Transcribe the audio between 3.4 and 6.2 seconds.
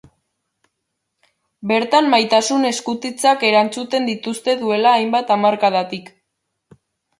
erantzuten dituzte duela hainbat hamarkadatik.